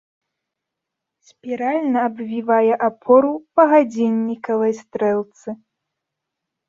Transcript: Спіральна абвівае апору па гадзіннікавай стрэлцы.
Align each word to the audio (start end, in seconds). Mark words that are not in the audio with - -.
Спіральна 1.31 1.99
абвівае 2.09 2.73
апору 2.89 3.31
па 3.59 3.63
гадзіннікавай 3.75 4.73
стрэлцы. 4.83 5.49